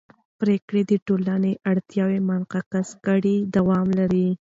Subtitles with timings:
[0.39, 4.27] پرېکړې چې د ټولنې اړتیاوې منعکس کړي دوام لري